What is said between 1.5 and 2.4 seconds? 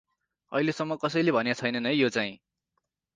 छैनन् है यो चाहिँ।